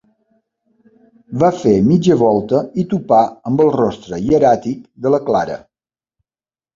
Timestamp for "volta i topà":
2.21-3.19